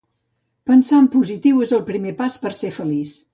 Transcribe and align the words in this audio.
Pensar 0.71 1.01
en 1.01 1.09
positiu 1.17 1.61
és 1.67 1.75
el 1.79 1.85
primer 1.91 2.15
pas 2.23 2.39
per 2.47 2.51
a 2.55 2.59
ser 2.63 2.73
feliç 2.81 3.15